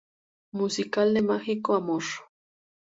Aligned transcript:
Musical 0.57 1.13
De 1.13 1.21
Mágico 1.21 1.75
Amor. 1.75 2.05